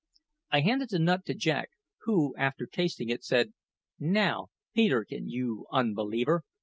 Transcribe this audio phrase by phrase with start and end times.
[0.49, 1.69] I handed the nut to Jack,
[2.05, 3.53] who, after tasting it, said,
[3.99, 6.41] "Now, Peterkin, you unbeliever!